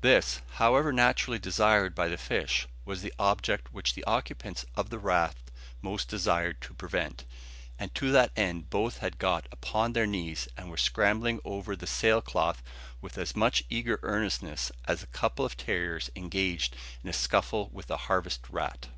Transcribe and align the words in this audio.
This, 0.00 0.40
however 0.54 0.92
naturally 0.92 1.38
desired 1.38 1.94
by 1.94 2.08
the 2.08 2.16
fish, 2.18 2.66
was 2.84 3.02
the 3.02 3.14
object 3.20 3.72
which 3.72 3.94
the 3.94 4.02
occupants 4.02 4.66
of 4.74 4.90
the 4.90 4.98
raft 4.98 5.52
most 5.80 6.08
desired 6.08 6.60
to 6.62 6.74
prevent; 6.74 7.24
and 7.78 7.94
to 7.94 8.10
that 8.10 8.32
end 8.34 8.68
both 8.68 8.98
had 8.98 9.18
got 9.20 9.46
upon 9.52 9.92
their 9.92 10.08
knees, 10.08 10.48
and 10.56 10.70
were 10.70 10.76
scrambling 10.76 11.38
over 11.44 11.76
the 11.76 11.86
sail 11.86 12.20
cloth 12.20 12.64
with 13.00 13.16
as 13.16 13.36
much 13.36 13.62
eager 13.70 14.00
earnestness 14.02 14.72
as 14.86 15.04
a 15.04 15.14
couple 15.14 15.44
of 15.44 15.56
terriers 15.56 16.10
engaged 16.16 16.74
in 17.04 17.08
a 17.08 17.12
scuffle 17.12 17.70
with 17.72 17.88
a 17.92 17.96
harvest 17.96 18.40
rat. 18.50 18.88